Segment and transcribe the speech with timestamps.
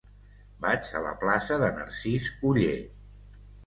[0.65, 2.77] Vaig a la plaça de Narcís Oller.